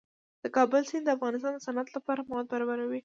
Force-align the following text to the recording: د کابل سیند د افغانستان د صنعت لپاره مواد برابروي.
د 0.43 0.45
کابل 0.55 0.81
سیند 0.89 1.05
د 1.07 1.09
افغانستان 1.17 1.51
د 1.55 1.59
صنعت 1.65 1.87
لپاره 1.95 2.27
مواد 2.29 2.45
برابروي. 2.53 2.99